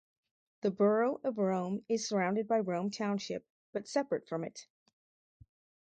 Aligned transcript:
The 0.61 0.71
borough 0.71 1.21
of 1.23 1.37
Rome 1.37 1.85
is 1.87 2.07
surrounded 2.07 2.47
by 2.47 2.57
Rome 2.57 2.89
Township 2.89 3.45
but 3.71 3.87
separate 3.87 4.27
from 4.27 4.43
it. 4.43 4.65